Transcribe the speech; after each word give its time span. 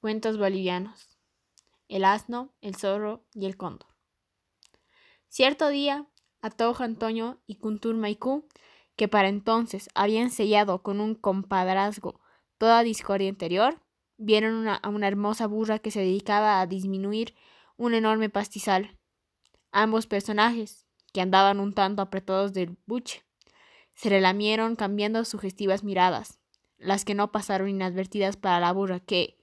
Cuentos 0.00 0.38
bolivianos. 0.38 1.18
El 1.88 2.04
asno, 2.04 2.54
el 2.60 2.76
zorro 2.76 3.26
y 3.34 3.46
el 3.46 3.56
cóndor. 3.56 3.88
Cierto 5.26 5.70
día, 5.70 6.06
Atoja 6.40 6.84
Antonio 6.84 7.42
y 7.48 7.56
Kuntur 7.56 7.96
Maikú, 7.96 8.46
que 8.94 9.08
para 9.08 9.28
entonces 9.28 9.88
habían 9.96 10.30
sellado 10.30 10.84
con 10.84 11.00
un 11.00 11.16
compadrazgo 11.16 12.20
toda 12.58 12.84
discordia 12.84 13.26
interior, 13.28 13.82
vieron 14.16 14.68
a 14.68 14.80
una 14.88 15.08
hermosa 15.08 15.48
burra 15.48 15.80
que 15.80 15.90
se 15.90 15.98
dedicaba 15.98 16.60
a 16.60 16.66
disminuir 16.68 17.34
un 17.76 17.92
enorme 17.92 18.30
pastizal. 18.30 19.00
Ambos 19.72 20.06
personajes, 20.06 20.86
que 21.12 21.22
andaban 21.22 21.58
un 21.58 21.74
tanto 21.74 22.02
apretados 22.02 22.52
del 22.52 22.78
buche, 22.86 23.24
se 23.94 24.10
relamieron 24.10 24.76
cambiando 24.76 25.24
sugestivas 25.24 25.82
miradas, 25.82 26.38
las 26.76 27.04
que 27.04 27.16
no 27.16 27.32
pasaron 27.32 27.68
inadvertidas 27.68 28.36
para 28.36 28.60
la 28.60 28.70
burra 28.70 29.00
que, 29.00 29.37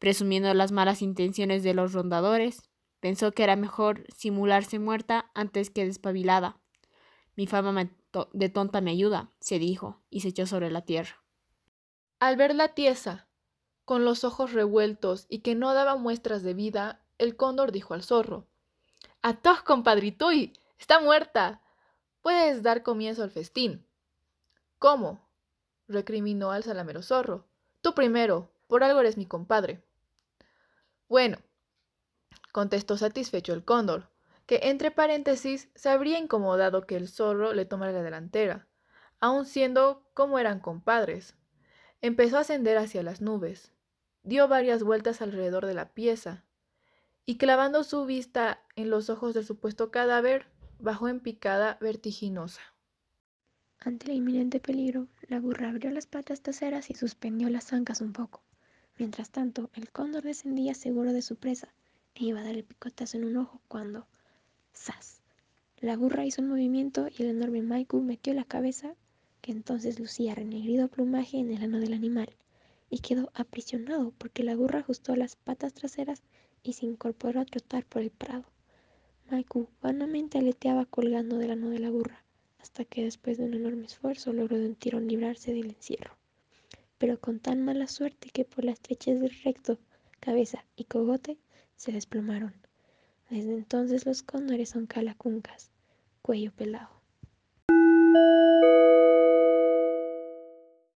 presumiendo 0.00 0.52
las 0.54 0.72
malas 0.72 1.02
intenciones 1.02 1.62
de 1.62 1.74
los 1.74 1.92
rondadores, 1.92 2.62
pensó 2.98 3.30
que 3.32 3.44
era 3.44 3.54
mejor 3.54 4.04
simularse 4.16 4.78
muerta 4.80 5.30
antes 5.34 5.70
que 5.70 5.84
despabilada. 5.84 6.58
Mi 7.36 7.46
fama 7.46 7.90
de 8.32 8.48
tonta 8.48 8.80
me 8.80 8.90
ayuda, 8.90 9.30
se 9.38 9.58
dijo, 9.58 10.02
y 10.10 10.20
se 10.20 10.28
echó 10.28 10.46
sobre 10.46 10.70
la 10.70 10.82
tierra. 10.82 11.22
Al 12.18 12.36
ver 12.36 12.54
la 12.54 12.68
tiesa, 12.68 13.28
con 13.84 14.04
los 14.04 14.24
ojos 14.24 14.52
revueltos 14.52 15.26
y 15.28 15.40
que 15.40 15.54
no 15.54 15.74
daba 15.74 15.96
muestras 15.96 16.42
de 16.42 16.54
vida, 16.54 17.04
el 17.18 17.36
cóndor 17.36 17.70
dijo 17.70 17.94
al 17.94 18.02
zorro: 18.02 18.46
Atos, 19.22 19.62
compadrituy, 19.62 20.54
está 20.78 21.00
muerta. 21.00 21.60
Puedes 22.22 22.62
dar 22.62 22.82
comienzo 22.82 23.22
al 23.22 23.30
festín. 23.30 23.86
¿Cómo? 24.78 25.28
recriminó 25.88 26.52
al 26.52 26.62
salamero 26.62 27.02
zorro. 27.02 27.46
Tú 27.80 27.94
primero, 27.94 28.50
por 28.66 28.84
algo 28.84 29.00
eres 29.00 29.16
mi 29.16 29.26
compadre. 29.26 29.82
Bueno, 31.10 31.38
contestó 32.52 32.96
satisfecho 32.96 33.52
el 33.52 33.64
cóndor, 33.64 34.08
que 34.46 34.60
entre 34.62 34.92
paréntesis 34.92 35.68
se 35.74 35.88
habría 35.88 36.20
incomodado 36.20 36.86
que 36.86 36.94
el 36.94 37.08
zorro 37.08 37.52
le 37.52 37.64
tomara 37.64 37.90
la 37.90 38.04
delantera, 38.04 38.68
aun 39.18 39.44
siendo 39.44 40.08
como 40.14 40.38
eran 40.38 40.60
compadres. 40.60 41.34
Empezó 42.00 42.36
a 42.36 42.42
ascender 42.42 42.78
hacia 42.78 43.02
las 43.02 43.20
nubes, 43.20 43.72
dio 44.22 44.46
varias 44.46 44.84
vueltas 44.84 45.20
alrededor 45.20 45.66
de 45.66 45.74
la 45.74 45.94
pieza, 45.94 46.44
y 47.26 47.38
clavando 47.38 47.82
su 47.82 48.06
vista 48.06 48.62
en 48.76 48.88
los 48.88 49.10
ojos 49.10 49.34
del 49.34 49.44
supuesto 49.44 49.90
cadáver, 49.90 50.46
bajó 50.78 51.08
en 51.08 51.18
picada 51.18 51.76
vertiginosa. 51.80 52.62
Ante 53.80 54.12
el 54.12 54.18
inminente 54.18 54.60
peligro, 54.60 55.08
la 55.22 55.40
burra 55.40 55.70
abrió 55.70 55.90
las 55.90 56.06
patas 56.06 56.40
traseras 56.40 56.88
y 56.88 56.94
suspendió 56.94 57.50
las 57.50 57.72
ancas 57.72 58.00
un 58.00 58.12
poco. 58.12 58.44
Mientras 59.00 59.30
tanto, 59.30 59.70
el 59.72 59.90
cóndor 59.90 60.24
descendía 60.24 60.74
seguro 60.74 61.14
de 61.14 61.22
su 61.22 61.36
presa 61.36 61.72
e 62.14 62.26
iba 62.26 62.40
a 62.40 62.44
dar 62.44 62.54
el 62.54 62.64
picotazo 62.64 63.16
en 63.16 63.24
un 63.24 63.38
ojo 63.38 63.62
cuando 63.66 64.06
¡zas! 64.76 65.22
La 65.78 65.96
burra 65.96 66.26
hizo 66.26 66.42
un 66.42 66.48
movimiento 66.48 67.08
y 67.08 67.22
el 67.22 67.30
enorme 67.30 67.62
Maiku 67.62 68.02
metió 68.02 68.34
la 68.34 68.44
cabeza, 68.44 68.94
que 69.40 69.52
entonces 69.52 69.98
lucía 69.98 70.34
renegrido 70.34 70.88
plumaje, 70.88 71.38
en 71.38 71.50
el 71.50 71.62
ano 71.62 71.80
del 71.80 71.94
animal, 71.94 72.28
y 72.90 72.98
quedó 72.98 73.30
aprisionado 73.32 74.12
porque 74.18 74.44
la 74.44 74.54
burra 74.54 74.80
ajustó 74.80 75.16
las 75.16 75.34
patas 75.34 75.72
traseras 75.72 76.22
y 76.62 76.74
se 76.74 76.84
incorporó 76.84 77.40
a 77.40 77.46
trotar 77.46 77.86
por 77.86 78.02
el 78.02 78.10
prado. 78.10 78.44
Maiku 79.30 79.66
vanamente 79.80 80.36
aleteaba 80.36 80.84
colgando 80.84 81.38
del 81.38 81.52
ano 81.52 81.70
de 81.70 81.78
la 81.78 81.88
burra, 81.88 82.22
hasta 82.58 82.84
que 82.84 83.04
después 83.04 83.38
de 83.38 83.44
un 83.44 83.54
enorme 83.54 83.86
esfuerzo 83.86 84.34
logró 84.34 84.58
de 84.58 84.66
un 84.66 84.74
tirón 84.74 85.08
librarse 85.08 85.54
del 85.54 85.70
encierro 85.70 86.19
pero 87.00 87.18
con 87.18 87.40
tan 87.40 87.64
mala 87.64 87.86
suerte 87.86 88.28
que 88.28 88.44
por 88.44 88.62
la 88.62 88.72
estrechez 88.72 89.20
del 89.20 89.34
recto, 89.42 89.78
cabeza 90.20 90.66
y 90.76 90.84
cogote 90.84 91.38
se 91.74 91.92
desplomaron. 91.92 92.52
Desde 93.30 93.54
entonces 93.54 94.04
los 94.04 94.22
cóndores 94.22 94.68
son 94.68 94.86
calacuncas, 94.86 95.70
cuello 96.20 96.52
pelado. 96.52 96.99